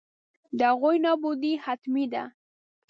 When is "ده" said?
2.13-2.23